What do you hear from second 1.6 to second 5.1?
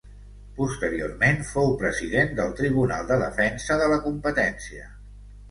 President del Tribunal de Defensa de la Competència.